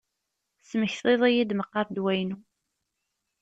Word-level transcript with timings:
Tesmektiḍ-iyi-d 0.59 1.51
meqqar 1.57 1.85
ddwa-inu. 1.87 2.37